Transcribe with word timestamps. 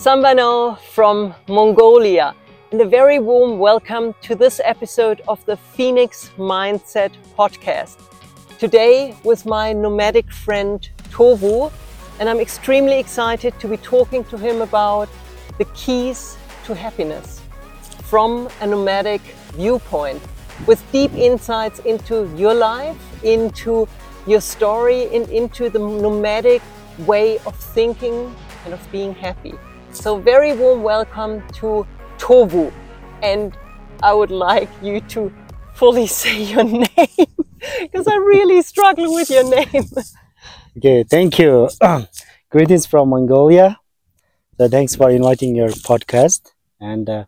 Sambano 0.00 0.78
from 0.78 1.34
Mongolia, 1.46 2.34
and 2.72 2.80
a 2.80 2.86
very 2.86 3.18
warm 3.18 3.58
welcome 3.58 4.14
to 4.22 4.34
this 4.34 4.58
episode 4.64 5.20
of 5.28 5.44
the 5.44 5.58
Phoenix 5.58 6.30
Mindset 6.38 7.10
Podcast. 7.38 7.98
Today, 8.58 9.14
with 9.24 9.44
my 9.44 9.74
nomadic 9.74 10.32
friend 10.32 10.88
Tovuu, 11.10 11.70
and 12.18 12.30
I'm 12.30 12.40
extremely 12.40 12.98
excited 12.98 13.52
to 13.60 13.68
be 13.68 13.76
talking 13.76 14.24
to 14.32 14.38
him 14.38 14.62
about 14.62 15.10
the 15.58 15.66
keys 15.74 16.38
to 16.64 16.74
happiness 16.74 17.42
from 18.04 18.48
a 18.62 18.66
nomadic 18.66 19.20
viewpoint 19.52 20.22
with 20.66 20.82
deep 20.92 21.12
insights 21.12 21.78
into 21.80 22.34
your 22.38 22.54
life, 22.54 22.96
into 23.22 23.86
your 24.26 24.40
story, 24.40 25.14
and 25.14 25.28
into 25.28 25.68
the 25.68 25.78
nomadic 25.78 26.62
way 27.00 27.36
of 27.40 27.54
thinking 27.54 28.34
and 28.64 28.72
of 28.72 28.80
being 28.90 29.14
happy. 29.14 29.52
So, 29.92 30.18
very 30.18 30.52
warm 30.52 30.82
welcome 30.82 31.42
to 31.54 31.86
Tovuu. 32.18 32.72
And 33.22 33.56
I 34.02 34.14
would 34.14 34.30
like 34.30 34.68
you 34.82 35.00
to 35.12 35.32
fully 35.74 36.06
say 36.20 36.42
your 36.42 36.64
name 36.64 36.86
because 37.80 38.06
I'm 38.06 38.24
really 38.24 38.62
struggle 38.62 39.12
with 39.14 39.30
your 39.30 39.44
name. 39.44 39.84
Okay, 40.76 41.02
thank 41.02 41.38
you. 41.38 41.68
Greetings 42.50 42.86
from 42.86 43.10
Mongolia. 43.10 43.78
So 44.58 44.68
thanks 44.68 44.94
for 44.94 45.10
inviting 45.10 45.56
your 45.56 45.70
podcast 45.70 46.52
and 46.80 47.10
uh, 47.10 47.24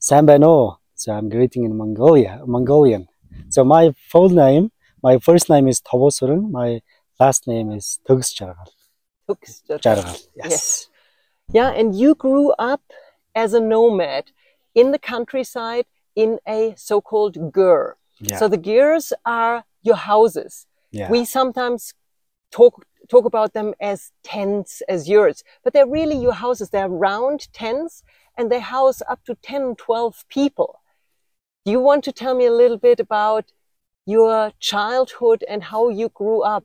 Sambano. 0.00 0.78
So 0.94 1.12
I'm 1.12 1.28
greeting 1.28 1.64
in 1.64 1.76
Mongolia, 1.76 2.40
Mongolian. 2.46 3.08
So 3.50 3.64
my 3.64 3.92
full 4.08 4.30
name, 4.30 4.72
my 5.02 5.18
first 5.18 5.50
name 5.50 5.68
is 5.68 5.80
Tobosurun. 5.82 6.50
My 6.50 6.80
last 7.20 7.46
name 7.46 7.70
is 7.70 7.98
Tugsjargal. 8.08 8.68
Jargal. 9.28 10.26
Yes. 10.34 10.50
Yes. 10.50 10.88
Yeah, 11.52 11.70
and 11.70 11.94
you 11.94 12.14
grew 12.14 12.50
up 12.58 12.82
as 13.34 13.54
a 13.54 13.60
nomad 13.60 14.32
in 14.74 14.90
the 14.90 14.98
countryside 14.98 15.86
in 16.14 16.38
a 16.46 16.74
so 16.76 17.00
called 17.00 17.36
gher. 17.52 17.94
Yeah. 18.20 18.38
So 18.38 18.48
the 18.48 18.58
ghers 18.58 19.12
are 19.24 19.64
your 19.82 19.96
houses. 19.96 20.66
yeah. 20.90 21.10
We 21.10 21.24
sometimes 21.24 21.94
talk 22.50 22.86
talk 23.08 23.24
about 23.24 23.52
them 23.52 23.74
as 23.80 24.12
tents, 24.22 24.82
as 24.88 25.08
yurts, 25.08 25.42
but 25.62 25.72
they're 25.72 25.86
really 25.86 26.16
your 26.16 26.34
houses. 26.34 26.70
They're 26.70 26.88
round 26.88 27.52
tents 27.52 28.02
and 28.38 28.50
they 28.50 28.60
house 28.60 29.02
up 29.08 29.24
to 29.24 29.34
10, 29.42 29.74
12 29.76 30.24
people. 30.28 30.80
Do 31.64 31.72
you 31.72 31.80
want 31.80 32.04
to 32.04 32.12
tell 32.12 32.34
me 32.34 32.46
a 32.46 32.52
little 32.52 32.78
bit 32.78 33.00
about 33.00 33.52
your 34.06 34.52
childhood 34.58 35.44
and 35.48 35.64
how 35.64 35.88
you 35.88 36.08
grew 36.08 36.42
up? 36.42 36.64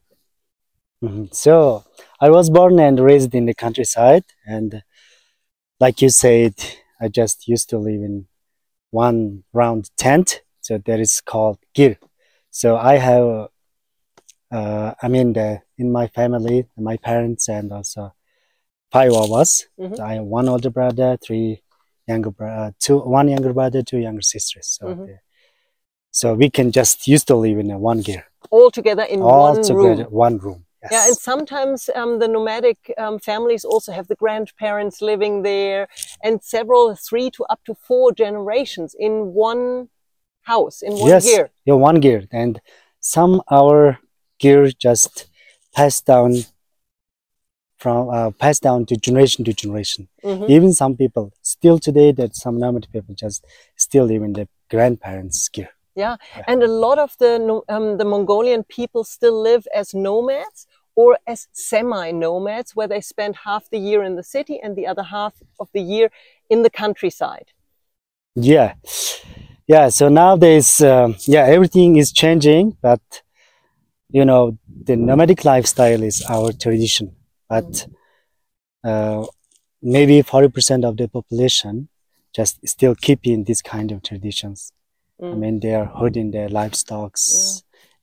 Mhm. 1.03 1.33
So 1.33 1.83
I 2.19 2.29
was 2.29 2.49
born 2.49 2.79
and 2.79 2.99
raised 2.99 3.35
in 3.35 3.45
the 3.45 3.53
countryside, 3.53 4.23
and 4.45 4.83
like 5.79 6.01
you 6.01 6.09
said, 6.09 6.53
I 6.99 7.07
just 7.07 7.47
used 7.47 7.69
to 7.69 7.77
live 7.77 8.01
in 8.01 8.27
one 8.91 9.43
round 9.53 9.89
tent. 9.97 10.41
So 10.61 10.77
that 10.79 10.99
is 10.99 11.21
called 11.21 11.59
gher. 11.75 11.97
So 12.49 12.75
I 12.77 12.97
have, 12.97 13.49
uh, 14.51 14.93
I 15.01 15.07
mean, 15.07 15.33
the, 15.33 15.61
in 15.77 15.91
my 15.91 16.07
family, 16.07 16.67
my 16.75 16.97
parents 16.97 17.47
and 17.47 17.71
also 17.71 18.13
five 18.91 19.13
of 19.13 19.31
us. 19.31 19.65
Mhm. 19.79 19.99
I 19.99 20.15
have 20.15 20.25
one 20.25 20.49
older 20.49 20.71
brother, 20.71 21.17
three 21.17 21.61
younger 22.07 22.31
brother, 22.31 22.73
two 22.79 22.97
one 22.99 23.27
younger 23.29 23.53
brother, 23.53 23.83
two 23.83 23.99
younger 23.99 24.21
sisters. 24.23 24.67
So, 24.67 24.87
Mhm. 24.87 25.05
the- 25.05 25.19
so 26.11 26.33
we 26.33 26.49
can 26.49 26.71
just 26.71 27.07
used 27.07 27.27
to 27.27 27.35
live 27.35 27.59
in 27.59 27.67
one 27.79 28.01
gher, 28.01 28.23
All 28.49 28.71
together 28.71 29.03
in 29.03 29.21
all 29.21 29.53
one 29.53 29.61
together, 29.61 30.03
room. 30.05 30.13
one 30.13 30.37
room. 30.39 30.65
Yes. 30.89 30.91
Yeah, 30.91 31.07
and 31.07 31.17
sometimes 31.17 31.89
um, 31.95 32.19
the 32.19 32.27
nomadic 32.27 32.93
um, 32.97 33.19
families 33.19 33.65
also 33.65 33.91
have 33.91 34.07
the 34.07 34.15
grandparents 34.15 35.01
living 35.01 35.43
there, 35.43 35.87
and 36.23 36.43
several, 36.43 36.95
three 36.95 37.29
to 37.31 37.43
up 37.45 37.59
to 37.65 37.75
four 37.75 38.11
generations 38.13 38.95
in 38.97 39.33
one 39.33 39.89
house, 40.43 40.81
in 40.81 40.93
one 40.93 41.09
yes, 41.09 41.25
year. 41.25 41.49
yeah, 41.65 41.73
one 41.73 42.01
gher, 42.01 42.27
and 42.31 42.61
some 42.99 43.41
our 43.51 43.99
gher 44.41 44.77
just 44.77 45.27
passed 45.75 46.05
down 46.05 46.33
from 47.77 48.09
uh, 48.09 48.31
passed 48.31 48.63
down 48.63 48.85
to 48.85 48.95
generation 48.95 49.45
to 49.45 49.53
generation. 49.53 50.07
Mhm. 50.23 50.49
Even 50.49 50.73
some 50.73 50.95
people 50.95 51.31
still 51.41 51.79
today 51.79 52.11
that 52.13 52.35
some 52.35 52.57
nomad 52.59 52.87
people 52.91 53.13
just 53.15 53.45
still 53.75 54.05
live 54.05 54.23
in 54.23 54.33
the 54.33 54.47
grandparents' 54.69 55.49
gher. 55.49 55.69
Yeah, 55.95 56.17
and 56.47 56.61
a 56.61 56.67
lot 56.67 56.99
of 56.99 57.17
the 57.17 57.61
um, 57.69 57.97
the 57.97 58.05
Mongolian 58.05 58.63
people 58.63 59.03
still 59.03 59.41
live 59.41 59.67
as 59.73 59.93
nomads 59.93 60.67
or 60.97 61.17
as 61.33 61.47
semi-nomads, 61.53 62.75
where 62.75 62.89
they 62.93 63.01
spend 63.01 63.33
half 63.45 63.63
the 63.69 63.77
year 63.89 64.01
in 64.03 64.15
the 64.15 64.23
city 64.35 64.59
and 64.63 64.75
the 64.75 64.87
other 64.91 65.03
half 65.03 65.33
of 65.59 65.67
the 65.75 65.81
year 65.93 66.07
in 66.49 66.63
the 66.63 66.69
countryside. 66.83 67.49
Yeah, 68.35 68.73
yeah. 69.67 69.89
So 69.89 70.09
nowadays, 70.09 70.81
um, 70.81 71.15
yeah, 71.25 71.45
everything 71.55 71.95
is 71.97 72.11
changing, 72.11 72.77
but 72.81 73.01
you 74.09 74.25
know, 74.25 74.57
the 74.89 74.95
nomadic 74.95 75.45
lifestyle 75.45 76.01
is 76.03 76.23
our 76.29 76.51
tradition. 76.63 77.15
But 77.49 77.87
uh, 78.83 79.25
maybe 79.81 80.21
forty 80.21 80.49
percent 80.49 80.83
of 80.85 80.97
the 80.97 81.07
population 81.07 81.89
just 82.35 82.67
still 82.67 82.95
keeping 82.95 83.43
this 83.43 83.61
kind 83.61 83.91
of 83.91 84.01
traditions. 84.03 84.71
I 85.19 85.25
Mm. 85.25 85.39
mean, 85.39 85.59
they 85.59 85.73
are 85.73 85.85
herding 85.99 86.29
their 86.31 86.49
livestock, 86.49 87.17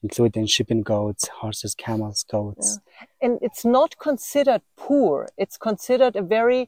including 0.05 0.45
sheep 0.53 0.69
and 0.75 0.83
goats, 0.93 1.23
horses, 1.41 1.73
camels, 1.85 2.19
goats. 2.35 2.79
and 3.23 3.33
it's 3.47 3.63
not 3.77 3.91
considered 4.07 4.61
poor. 4.85 5.15
It's 5.43 5.57
considered 5.57 6.15
a 6.15 6.25
very 6.37 6.61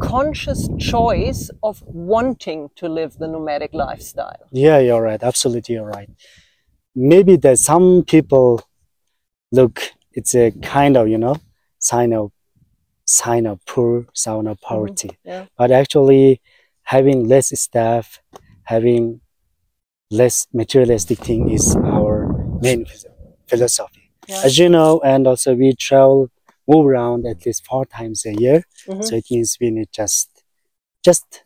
conscious 0.00 0.62
choice 0.78 1.42
of 1.62 1.82
wanting 1.86 2.60
to 2.80 2.88
live 2.88 3.12
the 3.22 3.28
nomadic 3.34 3.72
lifestyle. 3.74 4.44
Yeah, 4.66 4.78
you're 4.86 5.04
right. 5.10 5.22
Absolutely, 5.22 5.74
you're 5.74 5.92
right. 5.98 6.10
Maybe 6.94 7.36
that 7.44 7.58
some 7.58 8.04
people 8.14 8.62
look, 9.52 9.76
it's 10.18 10.34
a 10.34 10.50
kind 10.76 10.96
of, 10.96 11.08
you 11.08 11.18
know, 11.18 11.36
sign 11.78 12.12
of 12.14 12.32
sign 13.04 13.44
of 13.52 13.56
poor, 13.66 14.06
sign 14.14 14.46
of 14.46 14.56
mm-hmm. 14.56 14.68
poverty. 14.68 15.10
Yeah. 15.24 15.44
But 15.58 15.70
actually, 15.70 16.40
having 16.94 17.28
less 17.28 17.48
staff, 17.60 18.06
having 18.64 19.20
less 20.10 20.46
materialistic 20.52 21.18
thing 21.18 21.50
is 21.50 21.76
our 21.76 22.28
main 22.60 22.84
philosophy. 23.46 24.12
Yeah. 24.28 24.42
As 24.44 24.58
you 24.58 24.68
know, 24.68 25.00
and 25.04 25.26
also 25.26 25.54
we 25.54 25.74
travel, 25.74 26.28
move 26.68 26.86
around 26.86 27.26
at 27.26 27.46
least 27.46 27.66
four 27.66 27.84
times 27.84 28.24
a 28.26 28.34
year. 28.34 28.64
Mhm. 28.86 29.04
So 29.04 29.16
it 29.16 29.24
means 29.30 29.56
we 29.60 29.70
need 29.70 29.88
just, 29.92 30.28
just 31.04 31.44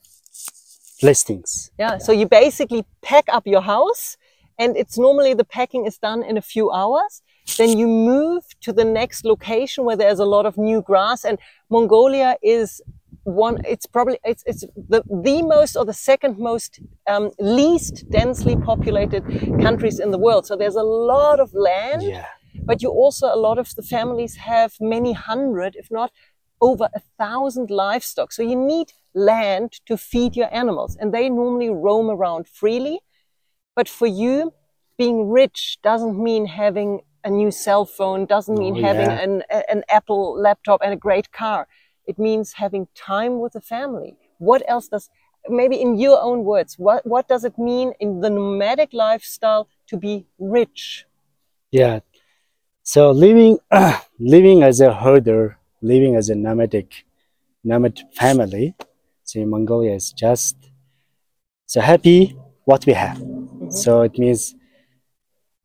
less 1.02 1.22
things. 1.22 1.70
Yeah. 1.78 1.98
So 1.98 2.12
you 2.12 2.26
basically 2.26 2.84
pack 3.02 3.24
up 3.28 3.46
your 3.46 3.62
house 3.62 4.16
and 4.58 4.76
it's 4.76 4.96
normally 4.98 5.34
the 5.34 5.44
packing 5.44 5.86
is 5.86 5.98
done 5.98 6.22
in 6.22 6.36
a 6.36 6.42
few 6.42 6.70
hours. 6.70 7.22
Then 7.58 7.76
you 7.78 7.86
move 7.86 8.44
to 8.62 8.72
the 8.72 8.84
next 8.84 9.24
location 9.24 9.84
where 9.84 9.96
there's 9.96 10.20
a 10.20 10.24
lot 10.24 10.46
of 10.46 10.56
new 10.56 10.80
grass 10.80 11.24
and 11.24 11.38
Mongolia 11.70 12.36
is 12.42 12.80
one, 13.24 13.58
it's 13.64 13.86
probably, 13.86 14.18
it's, 14.24 14.42
it's 14.46 14.64
the, 14.88 15.02
the 15.08 15.42
most 15.42 15.76
or 15.76 15.84
the 15.84 15.92
second 15.94 16.38
most, 16.38 16.80
um, 17.08 17.30
least 17.38 18.08
densely 18.10 18.56
populated 18.56 19.22
countries 19.60 19.98
in 19.98 20.10
the 20.10 20.18
world. 20.18 20.46
So 20.46 20.56
there's 20.56 20.76
a 20.76 20.82
lot 20.82 21.40
of 21.40 21.52
land. 21.54 22.02
Yeah. 22.02 22.26
but 22.70 22.82
you 22.82 22.88
also 22.88 23.26
a 23.34 23.40
lot 23.48 23.58
of 23.58 23.74
the 23.74 23.82
families 23.82 24.36
have 24.36 24.70
many 24.80 25.12
hundred 25.12 25.74
if 25.82 25.88
not 25.90 26.10
over 26.60 26.86
a 26.94 27.02
thousand 27.18 27.68
livestock 27.68 28.30
so 28.32 28.42
you 28.42 28.54
need 28.74 28.88
land 29.30 29.70
to 29.88 29.96
feed 29.96 30.32
your 30.40 30.48
animals 30.54 30.96
and 31.00 31.12
they 31.12 31.28
normally 31.28 31.68
roam 31.68 32.08
around 32.08 32.46
freely 32.60 32.96
but 33.76 33.88
for 33.88 34.06
you 34.06 34.52
being 34.96 35.18
rich 35.28 35.78
doesn't 35.82 36.16
mean 36.28 36.46
having 36.46 37.00
a 37.24 37.30
new 37.40 37.50
cell 37.50 37.84
phone 37.84 38.24
doesn't 38.34 38.58
mean 38.64 38.74
Oh, 38.78 38.82
having 38.88 39.10
an, 39.24 39.42
an 39.74 39.82
apple 39.88 40.24
laptop 40.46 40.80
and 40.84 40.92
a 40.92 41.00
great 41.08 41.28
car 41.32 41.66
it 42.06 42.18
means 42.18 42.54
having 42.54 42.88
time 42.94 43.40
with 43.40 43.52
the 43.52 43.60
family 43.60 44.16
what 44.38 44.62
else 44.68 44.88
does 44.88 45.10
maybe 45.48 45.76
in 45.80 45.98
your 45.98 46.20
own 46.22 46.44
words 46.44 46.78
what, 46.78 47.06
what 47.06 47.28
does 47.28 47.44
it 47.44 47.58
mean 47.58 47.92
in 48.00 48.20
the 48.20 48.30
nomadic 48.30 48.92
lifestyle 48.92 49.68
to 49.86 49.96
be 49.96 50.26
rich 50.38 51.06
Yeah. 51.74 52.00
So 52.84 53.10
living 53.10 53.58
living 54.20 54.62
as 54.62 54.80
a 54.80 54.94
herder, 54.94 55.58
living 55.82 56.14
as 56.14 56.30
a 56.30 56.36
nomadic 56.36 57.04
nomad 57.64 57.98
family, 58.14 58.76
so 59.24 59.40
in 59.40 59.50
Mongolia 59.50 59.94
is 59.94 60.12
just 60.12 60.56
so 61.66 61.80
happy 61.80 62.36
what 62.64 62.86
we 62.86 62.92
have. 62.92 63.18
Mm-hmm. 63.18 63.70
So 63.70 64.02
it 64.02 64.16
means 64.18 64.54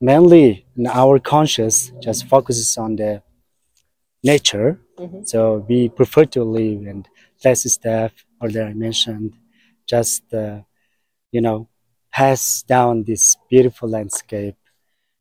mainly 0.01 0.65
in 0.75 0.87
our 0.87 1.19
conscious 1.19 1.91
just 2.01 2.25
focuses 2.25 2.75
on 2.75 2.95
the 2.95 3.21
nature. 4.23 4.79
Mhm. 4.97 5.27
So 5.27 5.65
we 5.69 5.89
prefer 5.89 6.25
to 6.25 6.43
live 6.43 6.85
and 6.87 7.07
less 7.43 7.71
staff, 7.71 8.11
earlier 8.43 8.65
I 8.65 8.73
mentioned, 8.73 9.33
just 9.85 10.23
uh, 10.33 10.61
you 11.31 11.41
know 11.41 11.67
pass 12.11 12.63
down 12.63 13.03
this 13.03 13.37
beautiful 13.49 13.87
landscape 13.89 14.55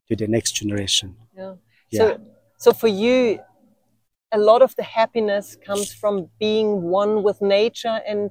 to 0.09 0.17
the 0.17 0.27
next 0.27 0.53
generation. 0.53 1.17
Yeah. 1.37 1.55
Yeah. 1.91 1.99
So, 1.99 2.21
so 2.59 2.73
for 2.73 2.89
you, 2.89 3.41
a 4.33 4.39
lot 4.39 4.63
of 4.63 4.75
the 4.77 4.83
happiness 4.83 5.57
comes 5.65 5.93
from 5.93 6.31
being 6.39 6.83
one 6.83 7.23
with 7.23 7.41
nature 7.41 8.01
and 8.07 8.31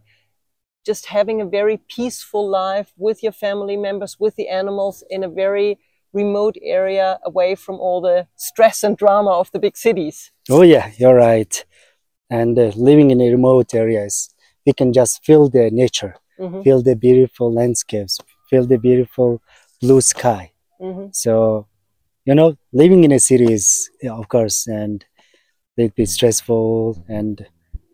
just 0.86 1.08
having 1.08 1.42
a 1.42 1.46
very 1.46 1.78
peaceful 1.78 2.48
life 2.48 2.94
with 2.98 3.22
your 3.24 3.31
family 3.31 3.78
members, 3.78 4.20
with 4.20 4.36
the 4.36 4.48
animals 4.48 5.04
in 5.10 5.24
a 5.24 5.30
very 5.30 5.80
remote 6.13 6.56
area 6.62 7.20
away 7.24 7.56
from 7.56 7.75
all 7.75 8.00
the 8.02 8.28
stress 8.36 8.84
and 8.84 8.98
drama 8.98 9.31
of 9.31 9.52
the 9.52 9.60
big 9.60 9.75
cities. 9.75 10.31
Oh 10.50 10.62
yeah, 10.62 10.92
you're 10.98 11.16
right. 11.16 11.66
And 12.30 12.58
uh, 12.60 12.72
living 12.76 13.12
in 13.12 13.22
a 13.22 13.32
remote 13.32 13.74
areas, 13.74 14.34
we 14.66 14.74
can 14.74 14.94
just 14.94 15.24
feel 15.26 15.50
the 15.50 15.70
nature, 15.72 16.16
Mhm. 16.40 16.64
feel 16.64 16.82
the 16.82 16.96
beautiful 16.96 17.52
landscapes, 17.54 18.18
feel 18.50 18.66
the 18.66 18.78
beautiful 18.78 19.42
blue 19.82 20.02
sky. 20.02 20.52
Mhm. 20.82 21.14
So, 21.14 21.68
you 22.26 22.36
know, 22.36 22.58
living 22.74 23.04
in 23.04 23.12
a 23.12 23.20
city 23.20 23.52
is, 23.54 23.90
of 24.10 24.28
course, 24.30 24.68
and 24.68 25.06
little 25.78 25.94
bit 25.96 26.10
stressful 26.10 27.04
and 27.08 27.46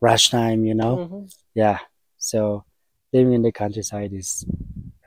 rush 0.02 0.30
time, 0.30 0.66
you 0.66 0.74
know. 0.76 0.98
Mhm. 0.98 1.30
Yeah. 1.56 1.80
So, 2.18 2.64
living 3.14 3.34
in 3.34 3.42
the 3.44 3.52
countryside 3.52 4.14
is, 4.14 4.46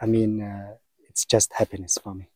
I 0.01 0.07
mean, 0.07 0.43
uh, 0.43 0.75
it's 1.09 1.25
just 1.25 1.53
happiness 1.55 1.99
for 2.03 2.15
me. 2.15 2.27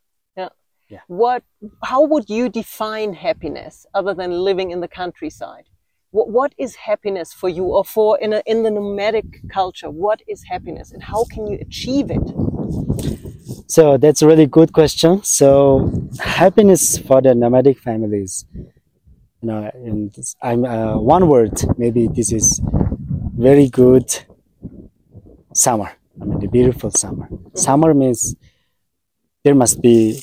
What? 1.07 1.43
How 1.85 2.03
would 2.03 2.29
you 2.29 2.49
define 2.49 3.15
happiness 3.15 3.87
other 3.95 4.15
than 4.15 4.31
living 4.33 4.71
in 4.71 4.81
the 4.81 4.89
countryside? 4.89 5.65
What, 6.11 6.29
what 6.29 6.55
is 6.59 6.75
happiness 6.75 7.33
for 7.33 7.49
you, 7.49 7.65
or 7.65 7.85
for 7.85 8.19
in 8.19 8.33
a, 8.33 8.43
in 8.47 8.63
the 8.63 8.71
nomadic 8.71 9.49
culture? 9.49 9.91
What 9.91 10.23
is 10.27 10.45
happiness, 10.45 10.93
and 10.93 11.03
how 11.03 11.25
can 11.25 11.47
you 11.47 11.59
achieve 11.61 12.11
it? 12.11 12.27
So 13.69 13.97
that's 13.97 14.23
a 14.23 14.27
really 14.27 14.47
good 14.47 14.73
question. 14.73 15.23
So 15.23 15.91
happiness 16.19 16.99
for 16.99 17.23
the 17.23 17.35
nomadic 17.35 17.79
families, 17.79 18.45
you 18.55 19.49
know, 19.49 19.71
and 19.75 20.17
I'm 20.43 20.65
uh, 20.65 20.99
one 20.99 21.29
word. 21.29 21.61
Maybe 21.79 22.09
this 22.09 22.33
is 22.33 22.61
very 23.37 23.69
good. 23.69 24.07
Summer. 25.53 25.91
I 26.21 26.25
mean, 26.25 26.39
the 26.39 26.47
beautiful 26.47 26.93
summer. 26.93 27.29
Summer 27.55 27.93
means 27.93 28.37
there 29.43 29.55
must 29.55 29.83
be 29.83 30.23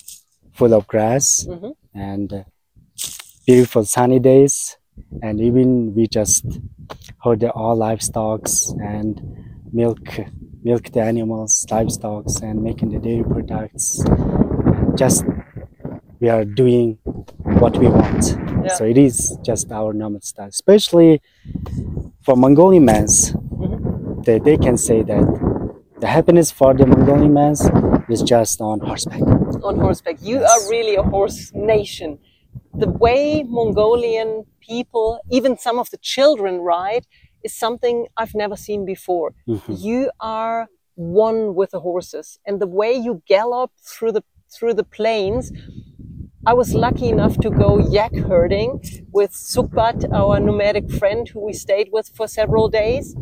full 0.57 0.73
of 0.73 0.87
grass 0.87 1.25
Mhm. 1.49 1.71
and 1.93 2.33
uh, 2.33 2.43
beautiful 3.47 3.83
sunny 3.85 4.19
days, 4.19 4.77
and 5.21 5.39
even 5.39 5.93
we 5.95 6.07
just 6.19 6.45
hold 7.19 7.43
all 7.61 7.77
livestocks 7.77 8.55
and 8.93 9.21
milk 9.71 9.99
milk 10.63 10.83
the 10.91 11.01
animals, 11.01 11.65
livestock, 11.71 12.25
and 12.43 12.61
making 12.61 12.89
the 12.93 12.99
dairy 12.99 13.23
products. 13.23 13.85
Just 14.95 15.23
we 16.19 16.27
are 16.29 16.43
doing 16.61 16.97
what 17.61 17.77
we 17.77 17.87
want. 17.87 18.23
Yeah. 18.63 18.73
So 18.77 18.83
it 18.85 18.97
is 18.97 19.37
just 19.49 19.71
our 19.71 19.93
nomad 19.93 20.23
style, 20.23 20.47
especially 20.47 21.21
for 22.25 22.35
Mongolian 22.35 22.85
mans. 22.85 23.31
Mhm. 23.33 24.25
They, 24.25 24.39
they 24.39 24.57
can 24.57 24.77
say 24.77 25.03
that 25.03 25.25
the 26.01 26.07
happiness 26.07 26.51
for 26.51 26.73
the 26.73 26.85
Mongolian 26.85 27.33
mans 27.33 27.61
is 28.09 28.21
just 28.23 28.59
on 28.61 28.79
horseback. 28.79 29.21
On 29.67 29.79
horseback. 29.79 30.17
You 30.21 30.37
Yes. 30.41 30.49
are 30.51 30.69
really 30.69 30.95
a 30.95 31.03
horse 31.03 31.51
nation. 31.53 32.19
The 32.73 32.89
way 32.89 33.43
Mongolian 33.43 34.45
people, 34.59 35.19
even 35.37 35.57
some 35.57 35.77
of 35.79 35.89
the 35.89 35.97
children, 36.13 36.53
ride 36.61 37.05
is 37.43 37.53
something 37.65 38.07
I've 38.17 38.35
never 38.35 38.55
seen 38.55 38.85
before. 38.85 39.29
Mhm. 39.47 39.73
You 39.87 40.11
are 40.19 40.67
one 40.95 41.55
with 41.55 41.71
the 41.71 41.79
horses, 41.79 42.39
and 42.45 42.59
the 42.59 42.67
way 42.79 42.93
you 42.93 43.21
gallop 43.27 43.71
through 43.91 44.13
the 44.17 44.23
through 44.55 44.73
the 44.75 44.83
plains. 44.97 45.51
I 46.45 46.53
was 46.53 46.73
lucky 46.73 47.09
enough 47.09 47.35
to 47.45 47.49
go 47.49 47.77
yak 47.77 48.15
herding 48.15 48.79
with 49.11 49.31
Sukbat, 49.31 49.97
our 50.13 50.39
nomadic 50.39 50.89
friend 50.99 51.27
who 51.27 51.41
we 51.47 51.53
stayed 51.53 51.89
with 51.91 52.07
for 52.15 52.27
several 52.27 52.69
days. 52.69 53.15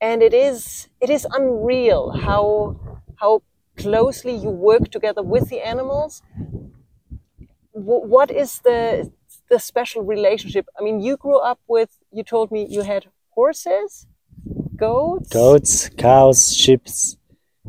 And 0.00 0.22
it 0.22 0.34
is 0.34 0.88
it 1.00 1.10
is 1.10 1.24
unreal 1.38 2.10
how 2.26 2.76
how 3.20 3.42
closely 3.76 4.34
you 4.34 4.50
work 4.50 4.90
together 4.90 5.22
with 5.22 5.48
the 5.48 5.60
animals. 5.60 6.22
Wh- 7.72 8.04
what 8.14 8.30
is 8.30 8.60
the 8.60 9.10
the 9.48 9.58
special 9.58 10.02
relationship? 10.02 10.66
I 10.78 10.82
mean, 10.82 11.00
you 11.00 11.16
grew 11.16 11.38
up 11.38 11.60
with. 11.66 11.90
You 12.10 12.22
told 12.22 12.50
me 12.50 12.66
you 12.68 12.82
had 12.82 13.06
horses, 13.30 14.06
goats, 14.76 15.28
Goats, 15.28 15.88
cows, 15.90 16.54
sheep, 16.54 16.86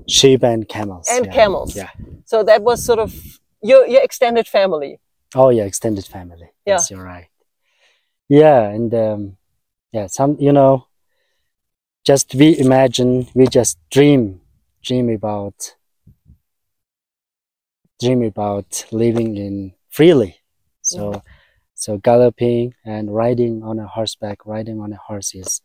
sheep 0.07 0.43
and 0.43 0.67
camels. 0.67 1.07
and 1.11 1.25
yeah. 1.25 1.31
camels. 1.33 1.75
Yeah. 1.75 1.89
So 2.25 2.43
that 2.43 2.61
was 2.63 2.85
sort 2.85 2.99
of 2.99 3.13
your 3.61 3.85
your 3.87 4.03
extended 4.03 4.47
family. 4.47 4.99
Oh 5.35 5.49
yeah, 5.49 5.63
extended 5.63 6.05
family. 6.05 6.51
Yeah. 6.65 6.73
Yes, 6.73 6.91
you're 6.91 7.03
right. 7.03 7.27
Yeah, 8.29 8.63
and 8.69 8.93
um, 8.93 9.37
yeah, 9.91 10.07
some 10.07 10.37
you 10.39 10.51
know, 10.51 10.87
just 12.05 12.35
we 12.35 12.57
imagine, 12.57 13.27
we 13.33 13.47
just 13.47 13.77
dream, 13.89 14.41
dream 14.81 15.09
about, 15.09 15.75
dream 17.99 18.23
about 18.23 18.85
living 18.91 19.37
in 19.37 19.73
freely. 19.89 20.37
So, 20.81 21.23
so 21.75 21.97
galloping 21.97 22.73
and 22.85 23.13
riding 23.13 23.63
on 23.63 23.79
a 23.79 23.87
horseback, 23.87 24.45
riding 24.45 24.79
on 24.79 24.91
a 24.91 24.97
horse 24.97 25.33
is 25.33 25.61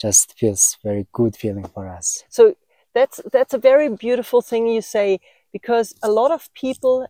just 0.00 0.38
feels 0.38 0.76
very 0.82 1.06
good 1.12 1.36
feeling 1.36 1.66
for 1.68 1.88
us. 1.88 2.24
So 2.28 2.54
that's 2.94 3.20
that's 3.32 3.54
a 3.54 3.58
very 3.58 3.88
beautiful 3.88 4.40
thing 4.42 4.66
you 4.66 4.82
say 4.82 5.20
because 5.52 5.94
a 6.02 6.10
lot 6.10 6.30
of 6.30 6.52
people 6.54 7.06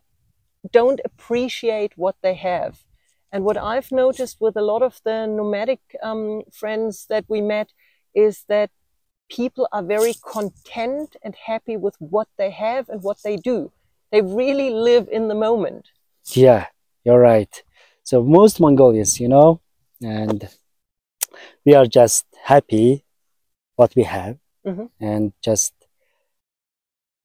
don't 0.72 1.00
appreciate 1.04 1.92
what 1.96 2.16
they 2.22 2.34
have. 2.34 2.84
And 3.32 3.44
what 3.44 3.56
I've 3.56 3.92
noticed 3.92 4.40
with 4.40 4.56
a 4.56 4.62
lot 4.62 4.82
of 4.82 5.00
the 5.04 5.26
nomadic 5.26 5.80
um, 6.02 6.42
friends 6.52 7.06
that 7.08 7.24
we 7.28 7.40
met 7.40 7.72
is 8.14 8.44
that 8.48 8.70
people 9.28 9.68
are 9.72 9.82
very 9.82 10.14
content 10.24 11.16
and 11.22 11.34
happy 11.34 11.76
with 11.76 11.96
what 11.98 12.28
they 12.38 12.50
have 12.50 12.88
and 12.88 13.02
what 13.02 13.18
they 13.24 13.36
do. 13.36 13.72
They 14.16 14.22
really 14.22 14.70
live 14.70 15.10
in 15.12 15.28
the 15.28 15.34
moment. 15.34 15.90
Yeah, 16.32 16.68
you're 17.04 17.20
right. 17.20 17.52
So 18.02 18.22
most 18.22 18.60
Mongolians, 18.60 19.20
you 19.20 19.28
know, 19.28 19.60
and 20.00 20.48
we 21.66 21.74
are 21.74 21.84
just 21.84 22.24
happy 22.42 23.04
what 23.74 23.94
we 23.94 24.04
have 24.04 24.38
Mhm. 24.64 24.88
and 24.98 25.34
just 25.42 25.74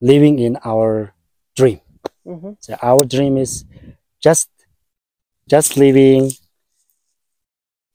living 0.01 0.39
in 0.39 0.57
our 0.65 1.13
dream. 1.55 1.79
Mhm. 2.25 2.57
So 2.59 2.75
our 2.81 3.05
dream 3.05 3.37
is 3.37 3.63
just 4.19 4.49
just 5.47 5.77
living 5.77 6.31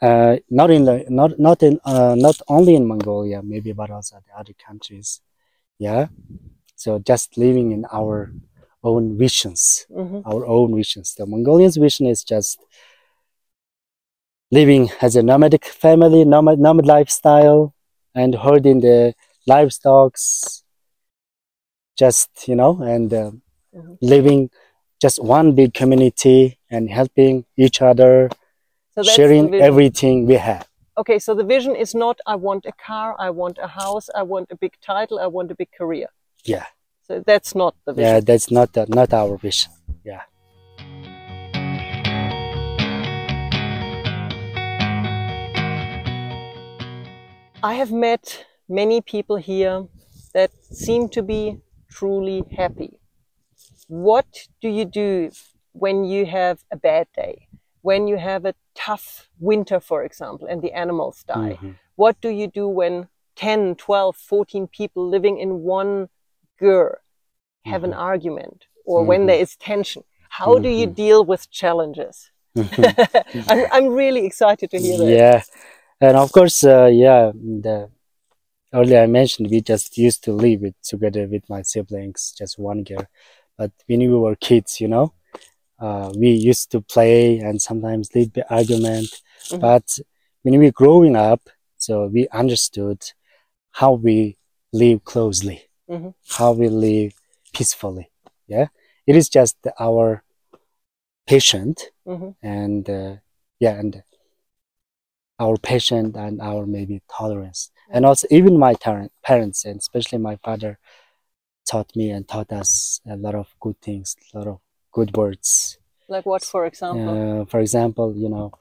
uh, 0.00 0.36
not 0.48 0.70
in 0.70 0.84
the 0.86 1.04
not 1.10 1.38
not 1.38 1.62
in 1.62 1.78
uh, 1.84 2.14
not 2.16 2.40
only 2.48 2.74
in 2.74 2.86
Mongolia, 2.86 3.42
maybe 3.42 3.72
but 3.72 3.90
also 3.90 4.16
the 4.26 4.32
other 4.40 4.54
countries. 4.54 5.20
Yeah. 5.78 6.08
So 6.76 6.98
just 6.98 7.36
living 7.36 7.72
in 7.72 7.84
our 7.92 8.32
own 8.90 9.04
visions 9.24 9.86
Mhm. 9.90 10.22
our 10.30 10.42
own 10.56 10.68
visions. 10.80 11.14
The 11.18 11.26
Mongolians' 11.32 11.76
vision 11.86 12.04
is 12.14 12.20
just 12.34 12.58
living 14.58 14.90
as 15.06 15.16
a 15.16 15.22
nomadic 15.22 15.64
family, 15.64 16.24
nomad, 16.24 16.58
nomad 16.58 16.86
lifestyle, 16.86 17.74
and 18.14 18.34
herding 18.34 18.80
the 18.80 19.14
livestock, 19.46 20.16
just, 22.02 22.30
you 22.48 22.56
know, 22.60 22.72
and 22.94 23.12
uh, 23.12 23.30
Mhm. 23.74 23.98
living 24.00 24.50
just 25.04 25.22
one 25.22 25.48
big 25.54 25.74
community 25.74 26.58
and 26.70 26.90
helping 26.90 27.44
each 27.56 27.82
other, 27.82 28.30
So 28.94 29.02
sharing 29.02 29.54
everything 29.54 30.26
we 30.26 30.36
have. 30.50 30.66
Okay, 30.96 31.18
so 31.18 31.34
the 31.34 31.44
vision 31.44 31.76
is 31.76 31.94
not 31.94 32.16
I 32.26 32.36
want 32.36 32.64
a 32.64 32.72
car, 32.72 33.14
I 33.18 33.28
want 33.30 33.58
a 33.58 33.66
house, 33.82 34.08
I 34.14 34.22
want 34.22 34.46
a 34.50 34.56
big 34.56 34.74
title, 34.80 35.18
I 35.18 35.26
want 35.26 35.50
a 35.50 35.54
big 35.54 35.70
career. 35.78 36.08
Yeah, 36.44 36.66
So 37.06 37.22
that's 37.24 37.54
not 37.54 37.76
the 37.84 37.92
vision. 37.92 38.14
yeah, 38.14 38.20
that's 38.20 38.50
not 38.50 38.72
the, 38.72 38.84
not 38.88 39.12
our 39.14 39.36
vision. 39.36 39.70
Yeah. 40.04 40.22
I 47.62 47.74
have 47.74 47.92
met 47.92 48.44
many 48.68 49.00
people 49.00 49.36
here 49.36 49.86
that 50.34 50.50
seem 50.64 51.08
to 51.10 51.22
be 51.22 51.58
truly 51.88 52.42
happy. 52.56 52.98
What 53.86 54.26
do 54.60 54.68
you 54.68 54.84
do 54.84 55.30
when 55.72 56.04
you 56.04 56.26
have 56.26 56.64
a 56.72 56.76
bad 56.76 57.06
day? 57.14 57.46
When 57.82 58.08
you 58.08 58.16
have 58.16 58.44
a 58.44 58.54
tough 58.74 59.28
winter, 59.38 59.78
for 59.78 60.02
example, 60.02 60.48
and 60.48 60.60
the 60.60 60.72
animals 60.72 61.22
die? 61.22 61.58
Mhm. 61.60 61.76
What 61.94 62.20
do 62.20 62.28
you 62.28 62.48
do 62.48 62.66
when 62.68 63.08
10, 63.36 63.76
12, 63.76 64.16
14 64.16 64.66
people 64.66 65.08
living 65.08 65.38
in 65.38 65.62
one 65.62 66.08
gher 66.60 66.96
have 67.64 67.84
an 67.84 67.94
argument 67.94 68.64
or 68.84 69.04
when 69.04 69.22
Mhm. 69.22 69.26
there 69.28 69.40
is 69.40 69.56
tension? 69.56 70.02
How 70.28 70.58
do 70.58 70.68
you 70.68 70.86
Mhm. 70.86 70.94
deal 70.94 71.24
with 71.24 71.50
challenges? 71.50 72.30
I'm, 73.48 73.66
I'm 73.72 73.88
really 73.88 74.24
excited 74.26 74.70
to 74.70 74.78
hear 74.78 74.98
that. 74.98 75.08
yeah 75.08 75.42
and 76.00 76.16
of 76.16 76.32
course 76.32 76.64
uh, 76.64 76.86
yeah 76.86 77.32
the 77.34 77.90
earlier 78.72 79.00
i 79.02 79.06
mentioned 79.06 79.50
we 79.50 79.60
just 79.60 79.96
used 79.98 80.22
to 80.24 80.32
live 80.32 80.62
it 80.64 80.74
together 80.82 81.26
with 81.26 81.44
my 81.48 81.62
siblings 81.62 82.34
just 82.38 82.58
one 82.58 82.84
year 82.88 83.08
but 83.58 83.70
when 83.86 84.00
we 84.00 84.08
were 84.08 84.36
kids 84.36 84.80
you 84.80 84.88
know 84.88 85.12
uh, 85.78 86.10
we 86.16 86.30
used 86.30 86.70
to 86.70 86.80
play 86.80 87.38
and 87.38 87.60
sometimes 87.60 88.14
lead 88.14 88.32
the 88.34 88.44
argument 88.54 89.08
Mhm. 89.50 89.60
But 89.60 89.98
when 90.42 90.58
we 90.58 90.66
were 90.66 90.72
growing 90.82 91.16
up, 91.16 91.42
so 91.76 92.06
we 92.06 92.22
understood 92.42 93.00
how 93.72 93.92
we 94.06 94.36
live 94.72 95.04
closely, 95.04 95.58
Mhm. 95.88 96.14
how 96.38 96.52
we 96.52 96.68
live 96.68 97.14
peacefully. 97.52 98.10
Yeah, 98.46 98.68
it 99.06 99.16
is 99.16 99.28
just 99.28 99.56
our 99.78 100.22
patient 101.26 101.90
hmm 102.06 102.30
and 102.42 102.88
uh, 102.88 103.16
yeah, 103.58 103.78
and 103.78 104.02
our 105.38 105.56
patient 105.56 106.16
and 106.16 106.40
our 106.40 106.66
maybe 106.66 107.02
tolerance, 107.10 107.70
and 107.90 108.04
also 108.06 108.26
even 108.30 108.58
my 108.58 108.74
tar- 108.74 109.10
parents 109.22 109.64
and 109.64 109.78
especially 109.80 110.18
my 110.18 110.36
father 110.36 110.78
taught 111.68 111.94
me 111.96 112.10
and 112.10 112.28
taught 112.28 112.52
us 112.52 113.00
a 113.08 113.16
lot 113.16 113.34
of 113.34 113.48
good 113.60 113.80
things, 113.82 114.16
a 114.34 114.38
lot 114.38 114.46
of 114.48 114.58
good 114.92 115.16
words. 115.16 115.78
Like 116.08 116.24
what, 116.26 116.44
for 116.44 116.64
example? 116.66 117.42
Uh, 117.42 117.44
for 117.46 117.60
example, 117.60 118.14
you 118.16 118.28
know, 118.28 118.52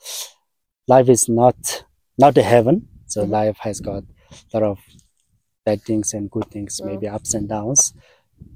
life 0.87 1.09
is 1.09 1.29
not 1.29 1.83
not 2.17 2.37
a 2.37 2.43
heaven. 2.43 2.87
So 3.07 3.25
Mhm. 3.25 3.29
life 3.31 3.57
has 3.59 3.79
got 3.79 4.03
a 4.31 4.47
lot 4.53 4.63
of 4.63 4.79
bad 5.65 5.81
things 5.81 6.13
and 6.13 6.29
good 6.31 6.49
things, 6.51 6.79
Mm. 6.79 6.85
maybe 6.85 7.07
ups 7.07 7.33
and 7.33 7.49
downs. 7.49 7.93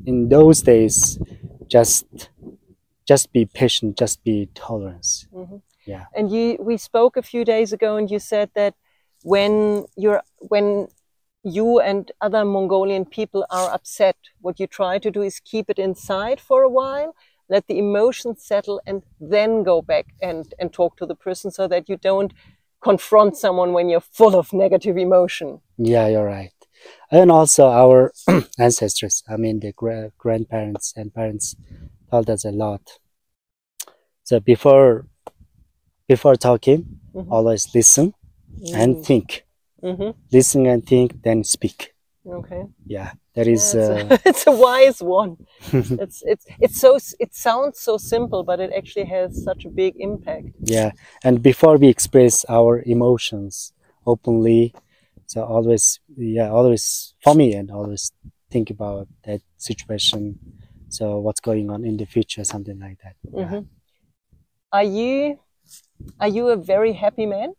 In 0.06 0.30
those 0.30 0.62
days, 0.62 1.20
just 1.68 2.06
just 3.12 3.32
be 3.34 3.44
patient, 3.46 3.98
just 3.98 4.24
be 4.24 4.50
tolerance. 4.54 5.28
Mhm. 5.34 5.62
Yeah. 5.88 6.06
And 6.16 6.32
you, 6.32 6.58
we 6.60 6.78
spoke 6.78 7.18
a 7.18 7.24
few 7.32 7.44
days 7.44 7.74
ago, 7.74 7.98
and 7.98 8.12
you 8.12 8.20
said 8.20 8.50
that 8.54 8.74
when 9.24 9.86
you're 10.04 10.22
when 10.38 10.88
you 11.44 11.80
and 11.80 12.12
other 12.22 12.44
Mongolian 12.46 13.06
people 13.06 13.42
are 13.50 13.70
upset, 13.78 14.18
what 14.42 14.60
you 14.60 14.68
try 14.68 15.00
to 15.00 15.10
do 15.10 15.22
is 15.24 15.40
keep 15.52 15.70
it 15.70 15.80
inside 15.80 16.40
for 16.40 16.62
a 16.64 16.70
while, 16.70 17.16
let 17.50 17.66
the 17.68 17.80
emotions 17.80 18.46
settle, 18.46 18.80
and 18.86 19.02
then 19.20 19.64
go 19.64 19.82
back 19.82 20.06
and 20.22 20.54
and 20.60 20.72
talk 20.72 20.96
to 20.98 21.06
the 21.08 21.16
person, 21.16 21.50
so 21.52 21.68
that 21.68 21.90
you 21.90 21.98
don't 21.98 22.32
confront 22.90 23.36
someone 23.38 23.74
when 23.74 23.90
you're 23.90 24.08
full 24.18 24.36
of 24.36 24.54
negative 24.54 24.98
emotion. 25.02 25.62
Yeah, 25.78 26.08
you're 26.12 26.26
right. 26.40 26.54
And 27.12 27.32
also 27.32 27.68
our 27.68 28.12
ancestors, 28.60 29.24
I 29.28 29.38
mean 29.38 29.60
the 29.60 29.72
gra- 29.74 30.12
grandparents 30.18 30.94
and 30.96 31.14
parents 31.14 31.56
told 32.12 32.30
us 32.30 32.46
a 32.46 32.52
lot. 32.52 32.82
So 34.24 34.40
before 34.40 35.08
before 36.08 36.36
talking, 36.36 37.00
Mhm. 37.14 37.32
always 37.32 37.68
listen 37.76 38.14
and 38.74 39.04
think. 39.06 39.46
hmm 39.82 40.12
Listen 40.32 40.66
and 40.68 40.86
think, 40.86 41.22
then 41.24 41.44
speak. 41.44 41.94
Okay. 42.26 42.64
Yeah, 42.86 43.12
that 43.36 43.48
is. 43.48 43.74
Yeah, 43.74 43.82
uh, 43.82 44.08
it's, 44.16 44.26
a, 44.26 44.30
it's 44.30 44.48
a 44.48 44.52
wise 44.52 45.02
one. 45.02 45.38
it's 46.04 46.22
it's 46.26 46.46
it's 46.60 46.80
so 46.80 46.98
it 47.20 47.34
sounds 47.34 47.80
so 47.80 47.98
simple, 47.98 48.44
but 48.44 48.60
it 48.60 48.72
actually 48.78 49.06
has 49.06 49.44
such 49.44 49.66
a 49.66 49.70
big 49.70 49.94
impact. 50.00 50.48
yeah, 50.62 50.92
and 51.24 51.42
before 51.42 51.78
we 51.78 51.88
express 51.88 52.46
our 52.50 52.84
emotions 52.86 53.74
openly, 54.06 54.74
so 55.30 55.44
always, 55.44 56.00
yeah, 56.18 56.50
always 56.50 57.14
for 57.24 57.36
me, 57.36 57.54
and 57.54 57.70
always 57.70 58.12
think 58.50 58.72
about 58.72 59.08
that 59.26 59.42
situation. 59.58 60.40
So 60.90 61.20
what's 61.20 61.40
going 61.40 61.70
on 61.70 61.86
in 61.86 61.98
the 61.98 62.06
future, 62.06 62.44
something 62.44 62.80
like 62.80 62.98
that. 63.04 63.16
Yeah. 63.32 63.46
Mhm. 63.46 63.68
Are 64.72 64.90
you 65.00 65.40
are 66.20 66.28
you 66.28 66.50
a 66.50 66.58
very 66.58 66.94
happy 66.94 67.28
man? 67.28 67.54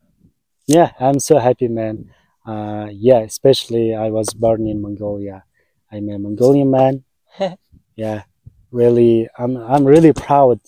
Yeah, 0.66 0.90
I'm 0.98 1.20
so 1.20 1.38
happy, 1.38 1.68
man. 1.68 2.10
Uh, 2.44 2.88
yeah, 2.90 3.20
especially 3.20 3.94
I 3.94 4.10
was 4.10 4.34
born 4.34 4.66
in 4.66 4.82
Mongolia. 4.82 5.44
I'm 5.92 6.08
a 6.08 6.18
Mongolian 6.18 6.70
man. 6.72 7.04
yeah, 7.94 8.24
really, 8.72 9.28
I'm 9.38 9.56
I'm 9.56 9.84
really 9.84 10.12
proud 10.12 10.58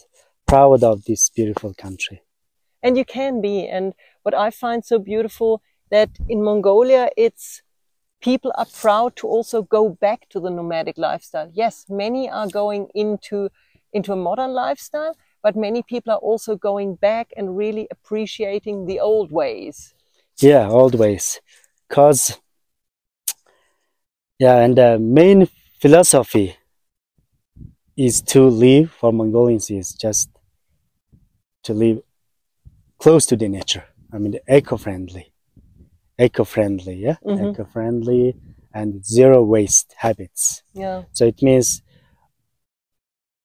proud 0.47 0.85
of 0.85 1.05
this 1.05 1.31
beautiful 1.31 1.75
country. 1.75 2.23
And 2.81 2.97
you 2.97 3.05
can 3.05 3.41
be. 3.41 3.67
And 3.67 3.93
what 4.23 4.35
I 4.35 4.51
find 4.51 4.85
so 4.85 5.01
beautiful 5.01 5.63
that 5.93 6.11
in 6.29 6.43
Mongolia, 6.43 7.09
it's 7.17 7.63
people 8.21 8.53
are 8.57 8.67
proud 8.67 9.15
to 9.17 9.29
also 9.29 9.63
go 9.63 9.91
back 9.91 10.29
to 10.31 10.41
the 10.41 10.51
nomadic 10.51 10.99
lifestyle. 10.99 11.51
Yes, 11.53 11.87
many 11.89 12.29
are 12.29 12.49
going 12.49 12.89
into 12.95 13.51
into 13.93 14.13
a 14.13 14.17
modern 14.17 14.53
lifestyle, 14.53 15.15
but 15.43 15.55
many 15.55 15.83
people 15.83 16.13
are 16.13 16.25
also 16.31 16.57
going 16.57 16.95
back 16.97 17.33
and 17.37 17.57
really 17.57 17.87
appreciating 17.91 18.87
the 18.87 18.99
old 18.99 19.31
ways. 19.31 19.95
Yeah, 20.41 20.69
old 20.69 20.95
ways. 20.95 21.41
cause 21.89 22.41
yeah, 24.39 24.57
and 24.65 24.77
the 24.77 24.99
main 24.99 25.49
philosophy 25.81 26.57
is 27.97 28.23
to 28.23 28.49
live 28.49 28.91
for 28.91 29.13
Mongolians 29.13 29.71
is 29.71 29.93
just 29.93 30.31
to 31.65 31.75
live 31.75 32.01
close 32.99 33.27
to 33.27 33.37
the 33.37 33.49
nature. 33.49 33.85
I 34.13 34.19
mean, 34.19 34.39
eco-friendly, 34.49 35.32
eco-friendly, 36.19 36.95
yeah, 36.97 37.17
Mhm. 37.25 37.51
eco-friendly 37.51 38.37
and 38.75 39.05
zero 39.05 39.43
waste 39.43 39.95
habits. 39.99 40.63
Yeah. 40.73 41.05
So 41.13 41.27
it 41.27 41.43
means 41.43 41.83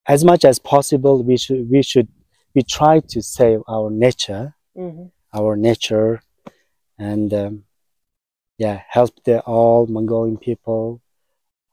as 0.07 0.23
much 0.23 0.45
as 0.45 0.59
possible, 0.59 1.23
we 1.23 1.37
should 1.37 1.69
we 1.69 1.81
should 1.83 2.07
we 2.55 2.63
try 2.63 2.99
to 2.99 3.21
save 3.21 3.61
our 3.67 3.89
nature, 3.89 4.55
hmm 4.75 5.07
our 5.33 5.55
nature, 5.55 6.21
and 6.97 7.33
um, 7.33 7.63
yeah, 8.57 8.81
help 8.87 9.23
the 9.25 9.41
all 9.41 9.85
Mongolian 9.87 10.37
people, 10.37 11.01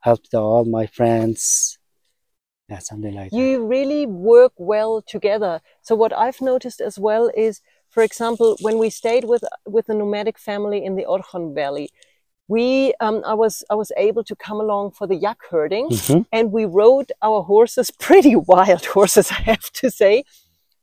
help 0.00 0.28
the 0.30 0.38
all 0.38 0.64
my 0.64 0.86
friends, 0.86 1.78
yeah, 2.68 2.78
something 2.80 3.14
like 3.14 3.30
that. 3.30 3.36
you 3.36 3.64
really 3.64 4.06
work 4.06 4.52
well 4.56 5.00
together. 5.00 5.60
So 5.82 5.94
what 5.94 6.12
I've 6.12 6.40
noticed 6.40 6.80
as 6.80 6.98
well 6.98 7.30
is, 7.36 7.60
for 7.94 8.02
example, 8.02 8.48
when 8.66 8.76
we 8.82 8.90
stayed 8.90 9.24
with 9.32 9.44
with 9.76 9.86
a 9.88 9.94
nomadic 10.00 10.38
family 10.50 10.78
in 10.86 10.92
the 10.98 11.06
Orkhon 11.14 11.44
Valley, 11.60 11.88
we 12.54 12.66
um, 13.06 13.16
I 13.32 13.34
was 13.42 13.54
I 13.72 13.74
was 13.82 13.90
able 14.08 14.24
to 14.30 14.34
come 14.46 14.58
along 14.64 14.84
for 14.98 15.06
the 15.10 15.18
yak 15.26 15.40
herding, 15.50 15.86
Mhm. 15.90 16.26
and 16.36 16.44
we 16.58 16.64
rode 16.82 17.10
our 17.28 17.40
horses, 17.52 17.86
pretty 18.08 18.36
wild 18.52 18.84
horses, 18.96 19.26
I 19.38 19.40
have 19.52 19.66
to 19.80 19.86
say. 20.00 20.14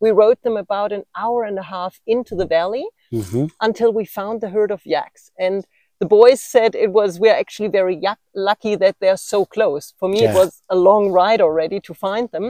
We 0.03 0.09
rode 0.23 0.39
them 0.45 0.57
about 0.65 0.91
an 0.97 1.03
hour 1.23 1.39
and 1.49 1.57
a 1.59 1.67
half 1.75 1.93
into 2.13 2.33
the 2.41 2.47
valley 2.57 2.85
Mhm. 3.11 3.51
until 3.67 3.91
we 3.97 4.05
found 4.19 4.35
the 4.41 4.49
herd 4.55 4.71
of 4.71 4.81
yaks. 4.85 5.23
And 5.45 5.57
the 6.01 6.07
boys 6.07 6.39
said 6.53 6.73
it 6.73 6.91
was, 6.99 7.19
we're 7.19 7.39
actually 7.43 7.69
very 7.79 7.95
yak- 8.07 8.27
lucky 8.49 8.73
that 8.83 8.95
they're 8.99 9.23
so 9.33 9.39
close. 9.55 9.85
For 9.99 10.09
me, 10.09 10.19
it 10.29 10.33
was 10.41 10.51
a 10.75 10.75
long 10.87 11.03
ride 11.21 11.41
already 11.47 11.79
to 11.87 11.93
find 11.93 12.25
them. 12.31 12.45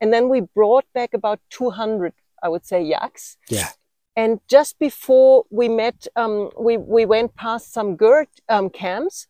And 0.00 0.12
then 0.12 0.24
we 0.32 0.38
brought 0.58 0.84
back 0.98 1.14
about 1.14 1.38
200, 1.48 2.12
I 2.44 2.48
would 2.52 2.66
say, 2.66 2.80
yaks. 2.82 3.38
Yeah. 3.48 3.70
And 4.16 4.40
just 4.48 4.78
before 4.78 5.44
we 5.50 5.68
met, 5.68 6.06
um, 6.16 6.50
we, 6.58 6.76
we 6.76 7.04
went 7.04 7.34
past 7.34 7.72
some 7.72 7.96
gher 7.96 8.26
um, 8.48 8.70
camps. 8.70 9.26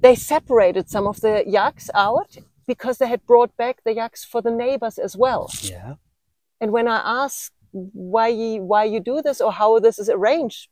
They 0.00 0.14
separated 0.14 0.90
some 0.90 1.06
of 1.06 1.20
the 1.20 1.44
yaks 1.46 1.88
out 1.94 2.36
because 2.66 2.98
they 2.98 3.06
had 3.06 3.24
brought 3.26 3.56
back 3.56 3.78
the 3.84 3.94
yaks 3.94 4.24
for 4.24 4.42
the 4.42 4.50
neighbors 4.50 4.98
as 4.98 5.16
well. 5.16 5.50
Yeah. 5.62 5.94
And 6.60 6.70
when 6.72 6.86
I 6.88 7.00
asked 7.24 7.52
why 7.72 8.28
you, 8.28 8.62
why 8.62 8.84
you 8.84 9.00
do 9.00 9.22
this 9.22 9.40
or 9.40 9.52
how 9.52 9.78
this 9.78 9.98
is 9.98 10.08
arranged, 10.10 10.68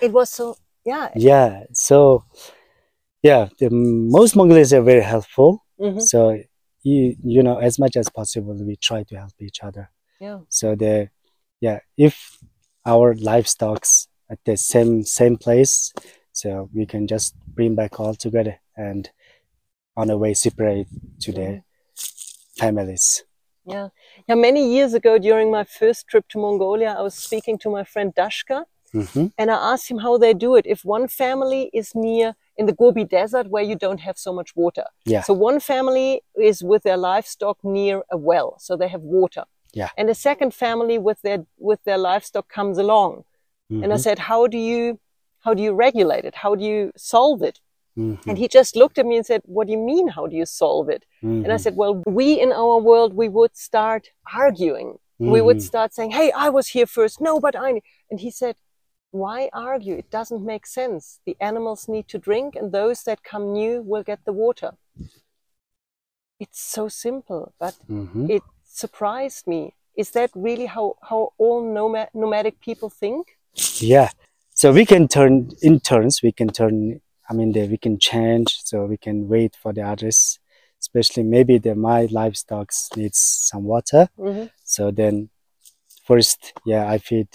it 0.00 0.12
was 0.12 0.30
so 0.30 0.56
yeah. 0.84 1.10
Yeah. 1.16 1.64
So 1.72 2.24
yeah, 3.22 3.48
the 3.58 3.68
most 3.70 4.36
Mongolians 4.36 4.72
are 4.72 4.82
very 4.82 5.02
helpful. 5.02 5.64
mhm, 5.78 6.00
So 6.00 6.38
you 6.82 7.16
you 7.22 7.42
know 7.42 7.58
as 7.58 7.78
much 7.78 7.96
as 7.96 8.08
possible 8.08 8.54
we 8.64 8.76
try 8.76 9.02
to 9.04 9.16
help 9.16 9.32
each 9.40 9.62
other. 9.62 9.90
Yeah. 10.20 10.40
So 10.48 10.74
the 10.74 11.10
yeah 11.60 11.80
if 11.96 12.38
our 12.86 13.14
livestocks 13.14 14.08
at 14.30 14.38
the 14.44 14.56
same 14.56 15.02
same 15.02 15.36
place, 15.36 15.92
so 16.32 16.68
we 16.74 16.86
can 16.86 17.06
just 17.06 17.34
bring 17.54 17.74
back 17.74 17.98
all 18.00 18.14
together 18.14 18.60
and 18.76 19.10
on 19.96 20.10
a 20.10 20.16
way 20.16 20.34
separate 20.34 20.86
to 21.20 21.32
the 21.32 21.40
Mhm. 21.40 21.62
families. 22.58 23.24
Yeah. 23.64 23.88
Yeah. 24.28 24.34
Many 24.36 24.72
years 24.74 24.94
ago, 24.94 25.18
during 25.18 25.50
my 25.50 25.64
first 25.64 26.06
trip 26.08 26.26
to 26.28 26.38
Mongolia, 26.38 26.94
I 26.98 27.02
was 27.02 27.14
speaking 27.14 27.58
to 27.58 27.70
my 27.70 27.84
friend 27.84 28.14
Dashka, 28.14 28.64
hmm 28.92 29.26
and 29.38 29.50
I 29.50 29.72
asked 29.72 29.90
him 29.90 29.98
how 29.98 30.18
they 30.18 30.34
do 30.34 30.56
it. 30.56 30.66
If 30.66 30.84
one 30.84 31.08
family 31.08 31.70
is 31.72 31.94
near 31.94 32.34
in 32.56 32.66
the 32.66 32.72
Gobi 32.72 33.04
Desert 33.04 33.48
where 33.48 33.62
you 33.62 33.76
don't 33.76 34.00
have 34.00 34.18
so 34.18 34.32
much 34.32 34.54
water, 34.56 34.84
Yeah. 35.04 35.22
so 35.22 35.34
one 35.34 35.60
family 35.60 36.22
is 36.34 36.62
with 36.62 36.82
their 36.82 36.96
livestock 36.96 37.58
near 37.62 38.02
a 38.10 38.16
well, 38.16 38.58
so 38.58 38.76
they 38.76 38.88
have 38.88 39.02
water. 39.02 39.44
Yeah. 39.72 39.90
And 39.96 40.10
a 40.10 40.14
second 40.14 40.54
family 40.54 40.98
with 40.98 41.22
their 41.22 41.46
with 41.58 41.82
their 41.84 41.98
livestock 41.98 42.48
comes 42.48 42.78
along, 42.78 43.24
and 43.70 43.92
I 43.92 43.96
Mhm. 43.96 44.00
said, 44.00 44.18
how 44.18 44.46
do 44.46 44.58
you 44.58 44.98
how 45.44 45.54
do 45.54 45.62
you 45.62 45.72
regulate 45.72 46.24
it? 46.24 46.34
How 46.34 46.54
do 46.54 46.64
you 46.64 46.92
solve 46.96 47.42
it? 47.42 47.60
Mhm. 47.96 48.18
And 48.28 48.38
he 48.38 48.46
just 48.48 48.76
looked 48.76 48.98
at 48.98 49.06
me 49.06 49.16
and 49.16 49.26
said, 49.26 49.42
What 49.44 49.66
do 49.66 49.72
you 49.72 49.78
mean? 49.92 50.08
How 50.08 50.26
do 50.26 50.36
you 50.36 50.46
solve 50.46 50.88
it? 50.96 51.04
And 51.22 51.46
I 51.46 51.56
Mhm. 51.56 51.60
said, 51.60 51.76
Well, 51.76 51.94
we 52.06 52.40
in 52.40 52.52
our 52.52 52.78
world, 52.78 53.14
we 53.14 53.28
would 53.28 53.56
start 53.56 54.10
arguing. 54.44 54.98
We 55.18 55.40
would 55.46 55.58
Mhm. 55.58 55.68
start 55.70 55.94
saying, 55.94 56.12
Hey, 56.12 56.30
I 56.32 56.48
was 56.48 56.68
here 56.68 56.86
first. 56.86 57.20
No, 57.20 57.40
but 57.40 57.54
I. 57.56 57.82
And 58.10 58.20
he 58.20 58.30
said, 58.30 58.56
Why 59.12 59.50
argue? 59.52 59.96
It 59.96 60.10
doesn't 60.10 60.44
make 60.52 60.66
sense. 60.66 61.20
The 61.26 61.36
animals 61.40 61.88
need 61.88 62.06
to 62.08 62.18
drink, 62.18 62.54
and 62.56 62.70
those 62.72 63.02
that 63.04 63.22
come 63.30 63.52
new 63.52 63.82
will 63.82 64.04
get 64.10 64.20
the 64.24 64.32
water. 64.32 64.70
It's 66.38 66.60
so 66.60 66.88
simple, 66.88 67.52
but 67.58 67.74
Mhm. 67.88 68.30
it 68.30 68.42
surprised 68.70 69.46
me. 69.46 69.74
is 69.96 70.10
that 70.12 70.30
really 70.34 70.66
how, 70.66 70.96
how 71.02 71.32
all 71.36 71.60
nomad, 71.62 72.08
nomadic 72.14 72.60
people 72.60 72.88
think? 72.88 73.36
yeah 73.80 74.08
so 74.54 74.72
we 74.72 74.86
can 74.86 75.08
turn 75.08 75.50
in 75.62 75.80
turns 75.80 76.22
we 76.22 76.30
can 76.32 76.48
turn 76.48 77.00
i 77.28 77.32
mean 77.34 77.50
the, 77.52 77.66
we 77.66 77.76
can 77.76 77.98
change 77.98 78.48
so 78.64 78.86
we 78.86 78.96
can 78.96 79.28
wait 79.28 79.56
for 79.62 79.72
the 79.72 79.82
others 79.82 80.38
especially 80.80 81.24
maybe 81.24 81.58
the 81.58 81.74
my 81.74 82.06
livestock 82.12 82.70
needs 82.96 83.18
some 83.50 83.64
water 83.64 84.08
hmm 84.16 84.44
so 84.64 84.90
then 84.92 85.28
first 86.08 86.52
yeah 86.64 86.88
i 86.88 86.96
feed 86.98 87.28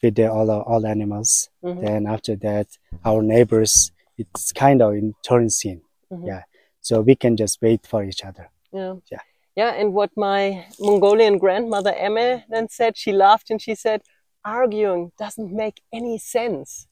feed 0.00 0.14
the, 0.14 0.30
all 0.30 0.48
all 0.50 0.86
animals 0.86 1.50
hmm 1.62 1.80
then 1.84 2.06
after 2.06 2.36
that 2.36 2.66
our 3.04 3.20
neighbors 3.22 3.90
it's 4.16 4.52
kind 4.52 4.80
of 4.80 4.94
in 4.94 5.14
turn 5.28 5.50
scene 5.50 5.80
Mhm. 6.12 6.26
yeah 6.30 6.42
so 6.80 7.00
we 7.08 7.14
can 7.22 7.36
just 7.36 7.60
wait 7.60 7.82
for 7.90 8.00
each 8.04 8.22
other 8.24 8.46
Yeah. 8.72 8.94
Yeah. 9.12 9.24
Yeah. 9.58 9.72
And 9.80 9.92
what 9.92 10.10
my 10.16 10.40
Mongolian 10.78 11.38
grandmother 11.38 11.92
Emme 12.06 12.44
then 12.48 12.68
said, 12.68 12.92
she 12.96 13.12
laughed 13.12 13.50
and 13.50 13.60
she 13.60 13.74
said, 13.74 14.00
arguing 14.44 15.10
doesn't 15.18 15.50
make 15.62 15.76
any 15.98 16.16
sense. 16.18 16.86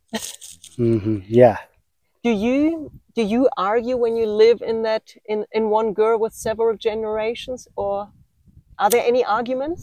hmm 0.77 1.19
yeah 1.41 1.59
Do 2.25 2.31
you 2.47 2.91
do 3.17 3.23
you 3.35 3.43
argue 3.57 3.97
when 4.05 4.15
you 4.21 4.27
live 4.45 4.59
in 4.71 4.77
that 4.89 5.05
in, 5.33 5.39
in 5.59 5.63
one 5.79 5.89
girl 6.01 6.17
with 6.25 6.35
several 6.47 6.77
generations 6.89 7.61
or 7.77 7.95
are 8.83 8.91
there 8.91 9.05
any 9.13 9.23
arguments? 9.39 9.83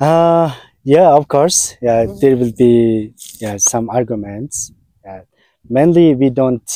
Uh, 0.00 0.48
yeah, 0.94 1.08
of 1.18 1.24
course. 1.34 1.58
Yeah, 1.86 1.98
Mhm. 2.06 2.20
there 2.20 2.36
will 2.40 2.54
be 2.66 2.74
yeah 3.44 3.56
some 3.72 3.86
arguments. 3.98 4.54
Yeah. 5.06 5.22
Mainly, 5.76 6.14
we 6.22 6.28
don't 6.30 6.70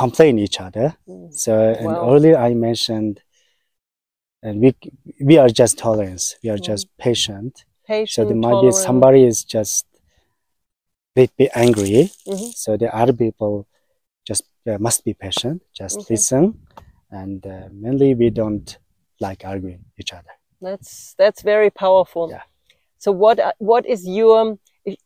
complain 0.00 0.38
each 0.38 0.58
other. 0.66 0.86
Mm. 1.08 1.32
So, 1.44 1.52
and 1.80 1.86
Wow. 1.86 2.12
earlier 2.14 2.36
I 2.48 2.54
mentioned, 2.54 3.14
and 4.42 4.60
we 4.60 4.74
we 5.20 5.38
are 5.38 5.48
just 5.48 5.78
tolerance. 5.78 6.36
We 6.42 6.50
are 6.50 6.58
Mm. 6.58 6.64
just 6.64 6.86
patient. 6.98 7.64
Patient, 7.86 8.10
So 8.14 8.24
there 8.24 8.36
might 8.36 8.60
be 8.60 8.72
somebody 8.72 9.24
is 9.24 9.44
just 9.44 9.86
bit 11.14 11.30
bit 11.36 11.50
angry. 11.54 12.10
Mhm. 12.26 12.52
So 12.54 12.76
the 12.76 12.94
other 12.94 13.12
people 13.12 13.66
just 14.26 14.44
uh, 14.66 14.78
must 14.78 15.04
be 15.04 15.14
patient. 15.14 15.62
Just 15.72 15.98
Okay. 15.98 16.14
listen, 16.14 16.60
and 17.10 17.46
uh, 17.46 17.68
mainly 17.72 18.14
we 18.14 18.30
don't 18.30 18.78
like 19.20 19.44
arguing 19.44 19.84
each 19.98 20.12
other. 20.12 20.32
That's 20.60 21.14
that's 21.14 21.42
very 21.42 21.70
powerful. 21.70 22.30
Yeah. 22.30 22.42
So 22.98 23.12
what 23.12 23.38
what 23.58 23.86
is 23.86 24.06
your 24.06 24.58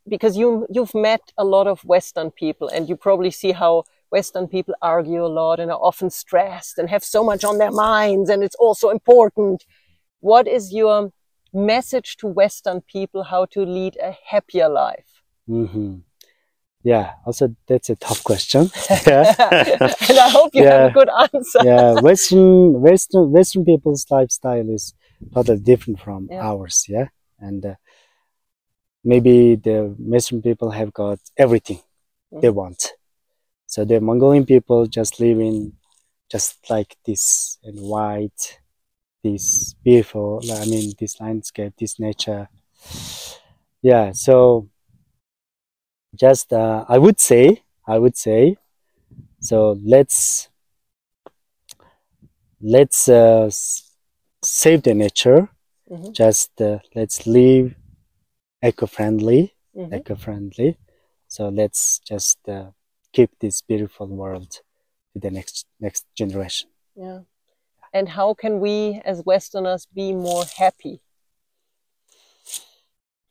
because 0.09 0.37
you 0.37 0.67
you've 0.71 0.95
met 0.95 1.21
a 1.37 1.45
lot 1.45 1.67
of 1.67 1.85
Western 1.85 2.31
people 2.31 2.69
and 2.69 2.89
you 2.89 2.97
probably 2.97 3.31
see 3.31 3.53
how 3.53 3.85
Western 4.13 4.47
people 4.47 4.75
argue 4.83 5.25
a 5.25 5.33
lot 5.41 5.59
and 5.61 5.71
are 5.71 5.83
often 5.91 6.11
stressed 6.11 6.79
and 6.79 6.89
have 6.91 7.03
so 7.03 7.25
much 7.25 7.43
on 7.45 7.59
their 7.59 7.73
minds 7.73 8.29
and 8.31 8.43
it's 8.45 8.55
also 8.67 8.91
important. 8.91 9.65
What 10.21 10.47
is 10.47 10.73
your 10.73 11.11
message 11.53 12.17
to 12.19 12.27
Western 12.29 12.81
people 12.83 13.23
how 13.25 13.47
to 13.47 13.61
lead 13.77 13.97
a 14.03 14.13
happier 14.33 14.69
life? 14.69 15.11
hmm 15.47 15.95
Yeah. 16.85 17.07
Also, 17.27 17.45
that's 17.69 17.91
a 17.91 17.97
tough 17.97 18.23
question. 18.31 18.63
yeah. 19.07 19.35
and 20.11 20.19
I 20.27 20.31
hope 20.37 20.51
you 20.55 20.65
have 20.73 20.91
a 20.91 20.95
good 20.99 21.11
answer. 21.25 21.61
yeah. 21.65 21.95
Western 22.09 22.81
Western 22.87 23.25
Western 23.37 23.65
people's 23.65 24.05
lifestyle 24.11 24.69
is 24.79 24.85
totally 25.35 25.61
different 25.71 25.99
from 26.05 26.21
Yeah. 26.31 26.49
ours. 26.51 26.77
Yeah, 26.95 27.09
and 27.49 27.65
uh, 27.65 27.75
maybe 29.05 29.57
the 29.57 29.95
Western 29.99 30.43
people 30.43 30.71
have 30.71 30.93
got 30.93 31.19
everything 31.37 31.81
they 32.43 32.49
Mm. 32.51 32.55
want. 32.61 32.81
So 33.73 33.87
the 33.87 34.03
Mongolian 34.03 34.45
people 34.45 34.85
just 34.87 35.19
live 35.19 35.41
in 35.41 35.73
just 36.31 36.69
like 36.69 36.95
this 37.07 37.57
in 37.65 37.77
white, 37.77 38.59
this 39.25 39.75
beautiful. 39.83 40.43
I 40.53 40.67
mean, 40.67 40.93
this 41.01 41.19
landscape, 41.19 41.73
this 41.79 41.99
nature. 41.99 42.51
Yeah. 43.81 44.13
So 44.13 44.69
just 46.15 46.53
uh, 46.53 46.85
I 46.87 46.99
would 46.99 47.19
say, 47.19 47.63
I 47.89 47.97
would 47.99 48.15
say, 48.15 48.59
so 49.41 49.79
let's 49.83 50.51
let's 52.61 53.09
uh, 53.09 53.49
save 54.45 54.83
the 54.83 54.93
nature. 54.93 55.49
Mhm. 55.91 56.13
Just 56.13 56.61
uh, 56.61 56.81
let's 56.95 57.27
live 57.27 57.75
eco-friendly, 58.63 59.55
Mhm. 59.75 59.95
eco-friendly. 59.97 60.77
So 61.27 61.49
let's 61.49 62.01
just 62.01 62.39
uh, 62.47 62.73
keep 63.13 63.31
this 63.41 63.61
beautiful 63.63 64.07
world 64.09 64.51
to 65.13 65.19
the 65.25 65.31
next 65.31 65.67
next 65.81 66.05
generation. 66.15 66.69
Yeah. 66.97 67.21
And 67.95 68.09
how 68.09 68.35
can 68.35 68.61
we 68.61 69.01
as 69.05 69.23
Westerners 69.27 69.87
be 69.95 70.13
more 70.15 70.45
happy? 70.57 71.01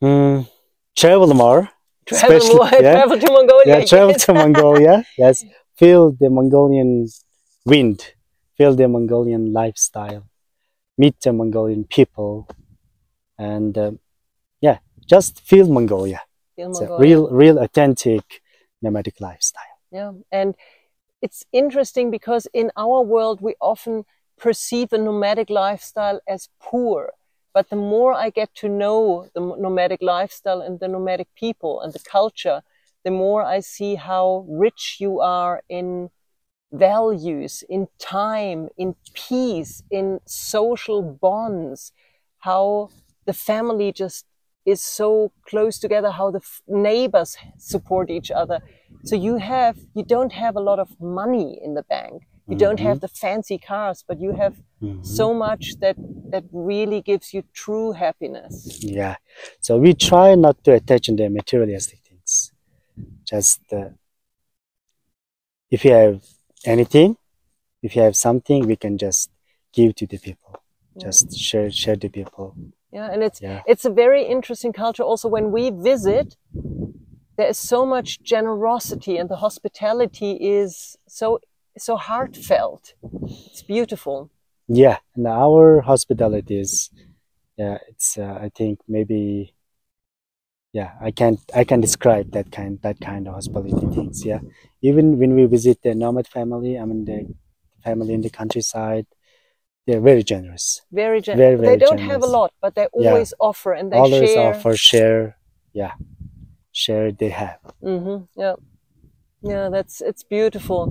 Hmm. 0.02 0.42
travel 0.96 1.34
more. 1.34 1.70
Travel 2.06 2.38
especially- 2.38 2.56
more, 2.56 2.70
yeah. 2.82 2.92
travel 2.98 3.18
to 3.20 3.32
Mongolia. 3.32 3.80
yeah, 3.80 3.86
travel 3.86 4.12
yes. 4.12 4.26
to 4.26 4.34
Mongolia. 4.34 5.06
Yes, 5.18 5.46
feel 5.76 6.12
the 6.20 6.30
Mongolian 6.30 7.08
wind, 7.66 7.98
feel 8.58 8.74
the 8.76 8.88
Mongolian 8.88 9.54
lifestyle, 9.54 10.24
meet 10.98 11.16
the 11.22 11.32
Mongolian 11.34 11.84
people, 11.86 12.48
and 13.38 13.78
um, 13.78 14.00
yeah, 14.62 14.78
just 15.14 15.40
feel 15.42 15.68
Mongolia. 15.68 16.22
Feel 16.56 16.70
It's 16.72 16.80
a 16.80 16.84
Mongolia. 16.84 17.06
real, 17.08 17.24
real 17.30 17.58
authentic 17.60 18.42
nomadic 18.82 19.22
lifestyle. 19.22 19.71
Yeah, 19.92 20.14
and 20.32 20.56
it's 21.22 21.46
interesting 21.52 22.12
because 22.12 22.48
in 22.54 22.72
our 22.78 23.02
world 23.02 23.42
we 23.42 23.56
often 23.62 24.06
perceive 24.38 24.94
a 24.94 24.98
nomadic 24.98 25.50
lifestyle 25.50 26.22
as 26.28 26.50
poor. 26.62 27.14
But 27.54 27.70
the 27.70 27.76
more 27.76 28.14
I 28.14 28.30
get 28.30 28.56
to 28.56 28.70
know 28.70 29.28
the 29.36 29.42
nomadic 29.42 30.02
lifestyle 30.02 30.62
and 30.62 30.80
the 30.80 30.88
nomadic 30.88 31.28
people 31.36 31.82
and 31.82 31.94
the 31.94 32.00
culture, 32.00 32.64
the 33.04 33.12
more 33.12 33.44
I 33.44 33.60
see 33.62 33.96
how 33.96 34.46
rich 34.50 34.98
you 35.00 35.20
are 35.22 35.62
in 35.70 36.12
values, 36.72 37.64
in 37.70 37.88
time, 38.00 38.70
in 38.78 38.96
peace, 39.14 39.84
in 39.92 40.22
social 40.26 41.02
bonds, 41.02 41.92
how 42.40 42.90
the 43.26 43.34
family 43.34 43.92
just 43.92 44.26
is 44.66 44.82
so 44.82 45.32
close 45.48 45.80
together, 45.80 46.12
how 46.12 46.32
the 46.32 46.40
f- 46.40 46.62
neighbors 46.68 47.38
support 47.58 48.10
each 48.10 48.30
other. 48.32 48.60
So 49.04 49.16
you 49.16 49.38
have, 49.38 49.78
you 49.94 50.04
don't 50.04 50.32
have 50.34 50.56
a 50.56 50.60
lot 50.60 50.80
of 50.80 50.90
money 51.00 51.60
in 51.64 51.74
the 51.74 51.84
bank. 51.84 52.24
You 52.48 52.58
don't 52.58 52.80
have 52.82 53.00
the 53.00 53.08
fancy 53.08 53.58
cars, 53.58 54.04
but 54.08 54.20
you 54.20 54.34
have 54.34 54.56
Mhm. 54.82 55.06
so 55.06 55.34
much 55.34 55.78
that, 55.80 55.96
that 56.32 56.44
really 56.52 57.02
gives 57.02 57.34
you 57.34 57.44
true 57.54 57.94
happiness. 57.94 58.84
Yeah. 58.84 59.16
So 59.62 59.78
we 59.78 59.94
try 59.94 60.36
not 60.36 60.62
to 60.66 60.74
attach 60.74 61.08
on 61.10 61.16
the 61.16 61.30
materialistic 61.30 62.00
things. 62.08 62.52
Just 63.24 63.62
uh, 63.72 63.90
if 65.70 65.86
you 65.86 65.92
have 65.92 66.26
anything, 66.66 67.16
if 67.82 67.96
you 67.96 68.02
have 68.02 68.16
something, 68.18 68.68
we 68.68 68.76
can 68.76 68.98
just 68.98 69.30
give 69.72 69.96
to 69.96 70.06
the 70.08 70.18
people. 70.18 70.54
Yeah. 70.96 71.06
Just 71.06 71.38
share 71.38 71.72
share 71.72 71.96
to 71.96 72.10
people. 72.10 72.56
Yeah, 72.92 73.10
and 73.12 73.24
it's 73.24 73.42
Yeah. 73.42 73.62
it's 73.66 73.86
a 73.86 73.90
very 73.90 74.24
interesting 74.26 74.74
culture. 74.74 75.04
Also, 75.04 75.28
when 75.30 75.52
we 75.52 75.70
visit, 75.70 76.36
there 77.38 77.48
is 77.50 77.58
so 77.58 77.86
much 77.86 78.22
generosity, 78.24 79.18
and 79.18 79.30
the 79.30 79.38
hospitality 79.38 80.32
is 80.60 80.98
so 81.08 81.40
so 81.78 81.96
heartfelt. 81.96 82.94
It's 83.52 83.64
beautiful. 83.64 84.30
Yeah. 84.68 84.98
And 85.16 85.28
our 85.28 85.82
hospitality 85.82 86.60
is, 86.60 86.90
yeah, 87.58 87.78
it's 87.88 88.18
uh, 88.18 88.38
I 88.42 88.50
think 88.50 88.80
maybe. 88.88 89.54
Yeah, 90.74 90.92
I 91.02 91.12
can't 91.12 91.40
I 91.54 91.64
can 91.66 91.82
describe 91.82 92.32
that 92.32 92.50
kind 92.52 92.80
that 92.82 93.00
kind 93.02 93.28
of 93.28 93.34
hospitality 93.34 93.88
things. 93.94 94.24
Yeah, 94.26 94.40
even 94.82 95.20
when 95.20 95.36
we 95.36 95.46
visit 95.46 95.82
the 95.82 95.94
nomad 95.96 96.28
family, 96.28 96.80
I 96.80 96.86
mean 96.86 97.04
the 97.04 97.28
family 97.84 98.14
in 98.14 98.22
the 98.22 98.30
countryside, 98.30 99.06
they're 99.88 100.02
very 100.02 100.24
generous. 100.24 100.82
Very 100.92 101.22
generous. 101.22 101.60
Very, 101.60 101.78
they 101.78 101.78
don't 101.86 102.00
have 102.00 102.24
a 102.24 102.28
lot, 102.28 102.52
but 102.62 102.76
they 102.76 102.88
Yeah. 102.98 103.12
always 103.12 103.34
offer 103.40 103.74
and 103.74 103.92
they 103.92 103.98
always 103.98 104.32
share. 104.32 104.50
offer 104.50 104.76
share 104.76 105.38
yeah 105.74 105.94
share 106.74 107.12
they 107.12 107.30
have 107.30 107.60
hmm 107.82 108.18
Yeah, 108.36 108.56
yeah, 109.42 109.70
that's 109.70 110.02
it's 110.02 110.24
beautiful. 110.24 110.88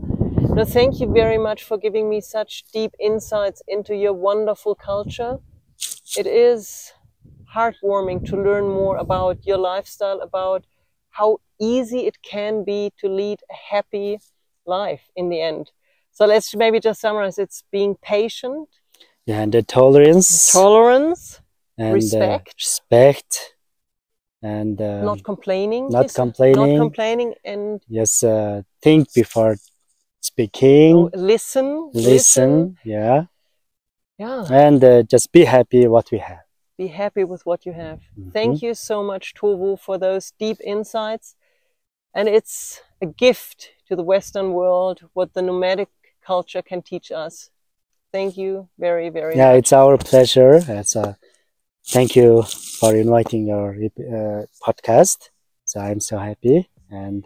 No, 0.57 0.65
thank 0.65 1.01
you 1.01 1.13
very 1.13 1.39
much 1.39 1.65
for 1.65 1.79
giving 1.79 2.09
me 2.09 2.21
such 2.21 2.65
deep 2.73 2.93
insights 3.01 3.63
into 3.69 3.95
your 3.95 4.13
wonderful 4.15 4.75
culture. 4.75 5.39
It 6.17 6.27
is 6.27 6.93
heartwarming 7.55 8.25
to 8.31 8.37
learn 8.37 8.69
more 8.69 8.97
about 8.97 9.47
your 9.47 9.59
lifestyle, 9.59 10.21
about 10.21 10.65
how 11.11 11.39
easy 11.61 12.07
it 12.07 12.23
can 12.23 12.65
be 12.65 12.93
to 12.99 13.09
lead 13.09 13.41
a 13.51 13.55
happy 13.75 14.19
life 14.67 15.05
in 15.17 15.29
the 15.31 15.41
end. 15.41 15.73
So 16.13 16.27
let's 16.27 16.55
maybe 16.57 16.81
just 16.81 17.01
summarize: 17.01 17.39
it's 17.39 17.65
being 17.71 17.97
patient, 18.03 18.69
yeah 19.31 19.41
and 19.43 19.53
the 19.53 19.63
tolerance 19.63 20.29
tolerance, 20.53 21.41
and 21.79 21.89
uh, 22.15 22.19
respect. 22.19 22.55
respect 22.63 23.31
and 24.43 24.77
um, 24.81 25.05
not 25.11 25.21
complaining, 25.33 25.83
not 25.99 26.09
complaining. 26.23 26.61
not 26.63 26.85
complaining, 26.85 27.31
and 27.53 27.83
yes 27.99 28.13
uh, 28.23 28.63
think 28.85 29.03
before 29.21 29.55
speaking 30.31 30.95
oh, 30.97 31.11
listen, 31.33 31.67
listen, 31.95 32.77
yeah 32.85 33.19
Yeah. 34.19 34.43
and 34.67 34.81
uh, 34.85 35.03
just 35.15 35.27
be 35.33 35.43
happy 35.57 35.83
what 35.95 36.07
we 36.13 36.19
have 36.31 36.45
be 36.81 36.89
happy 37.05 37.25
with 37.33 37.43
what 37.45 37.61
you 37.67 37.75
have. 37.85 38.01
Mhm. 38.19 38.33
Thank 38.37 38.63
you 38.65 38.73
so 38.75 38.97
much, 39.13 39.25
Tovuu, 39.39 39.77
for 39.87 39.97
those 39.99 40.25
deep 40.45 40.59
insights. 40.75 41.37
And 42.17 42.27
it's 42.39 42.57
a 43.07 43.07
gift 43.25 43.59
to 43.89 43.93
the 43.97 44.07
Western 44.13 44.49
world 44.61 44.97
what 45.17 45.29
the 45.35 45.43
nomadic 45.43 45.91
culture 46.31 46.63
can 46.71 46.81
teach 46.83 47.09
us. 47.27 47.51
Thank 48.13 48.37
you 48.37 48.69
very, 48.79 49.09
very 49.09 49.37
Yeah, 49.37 49.53
much. 49.53 49.59
it's 49.59 49.73
our 49.73 49.97
pleasure. 49.97 50.55
It's 50.67 50.97
a 50.97 51.17
thank 51.87 52.17
you 52.17 52.43
for 52.43 52.95
inviting 52.97 53.47
your 53.47 53.71
uh, 53.75 54.47
podcast. 54.67 55.31
So 55.65 55.79
I'm 55.81 56.01
so 56.01 56.19
happy 56.19 56.69
and 56.91 57.25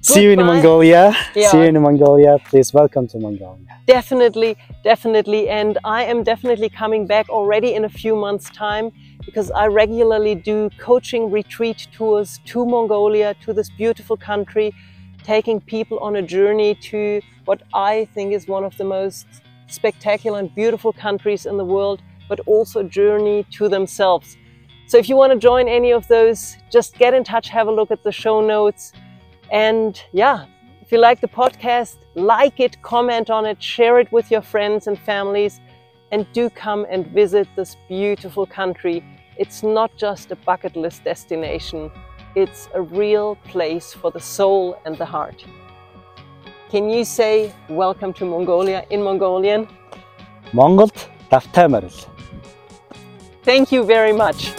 see 0.00 0.22
you 0.22 0.30
in 0.30 0.38
Goodbye. 0.38 0.54
Mongolia. 0.54 1.16
Yeah. 1.34 1.50
See 1.50 1.58
you 1.58 1.64
in 1.64 1.82
Mongolia. 1.82 2.38
Please 2.48 2.72
welcome 2.72 3.08
to 3.08 3.18
Mongolia. 3.18 3.66
Definitely, 3.86 4.56
definitely. 4.84 5.48
And 5.48 5.78
I 5.82 6.04
am 6.04 6.22
definitely 6.22 6.68
coming 6.68 7.04
back 7.06 7.28
already 7.28 7.74
in 7.74 7.84
a 7.84 7.88
few 7.88 8.14
months' 8.14 8.48
time 8.50 8.92
because 9.24 9.50
I 9.50 9.66
regularly 9.66 10.36
do 10.36 10.70
coaching 10.78 11.32
retreat 11.32 11.88
tours 11.90 12.38
to 12.46 12.64
Mongolia, 12.64 13.34
to 13.44 13.52
this 13.52 13.70
beautiful 13.70 14.16
country, 14.16 14.72
taking 15.24 15.60
people 15.60 15.98
on 15.98 16.14
a 16.16 16.22
journey 16.22 16.76
to 16.76 17.20
what 17.48 17.62
I 17.72 18.06
think 18.14 18.34
is 18.34 18.46
one 18.46 18.62
of 18.62 18.76
the 18.76 18.84
most 18.84 19.26
spectacular 19.68 20.38
and 20.38 20.54
beautiful 20.54 20.92
countries 20.92 21.46
in 21.46 21.56
the 21.56 21.64
world, 21.64 22.02
but 22.28 22.40
also 22.40 22.80
a 22.80 22.84
journey 22.84 23.46
to 23.52 23.70
themselves. 23.70 24.36
So 24.86 24.98
if 24.98 25.08
you 25.08 25.16
want 25.16 25.32
to 25.32 25.38
join 25.38 25.66
any 25.66 25.90
of 25.90 26.06
those, 26.08 26.58
just 26.70 26.98
get 26.98 27.14
in 27.14 27.24
touch, 27.24 27.48
have 27.48 27.66
a 27.66 27.72
look 27.72 27.90
at 27.90 28.02
the 28.02 28.12
show 28.12 28.42
notes. 28.42 28.92
And 29.50 29.98
yeah, 30.12 30.44
if 30.82 30.92
you 30.92 30.98
like 30.98 31.22
the 31.22 31.28
podcast, 31.28 31.96
like 32.14 32.60
it, 32.60 32.82
comment 32.82 33.30
on 33.30 33.46
it, 33.46 33.62
share 33.62 33.98
it 33.98 34.12
with 34.12 34.30
your 34.30 34.42
friends 34.42 34.86
and 34.86 34.98
families, 34.98 35.58
and 36.12 36.26
do 36.34 36.50
come 36.50 36.86
and 36.90 37.06
visit 37.06 37.48
this 37.56 37.78
beautiful 37.88 38.44
country. 38.44 39.02
It's 39.38 39.62
not 39.62 39.90
just 39.96 40.30
a 40.32 40.36
bucket 40.36 40.76
list 40.76 41.04
destination, 41.04 41.90
it's 42.34 42.68
a 42.74 42.82
real 42.82 43.36
place 43.36 43.94
for 43.94 44.10
the 44.10 44.20
soul 44.20 44.78
and 44.84 44.98
the 44.98 45.06
heart. 45.06 45.46
Can 46.70 46.90
you 46.90 47.02
say 47.02 47.50
welcome 47.70 48.12
to 48.12 48.26
Mongolia 48.26 48.84
in 48.90 49.02
Mongolian? 49.02 49.66
Mongolt 50.52 51.08
Taftamaril. 51.30 52.06
Thank 53.42 53.72
you 53.72 53.84
very 53.84 54.12
much. 54.12 54.52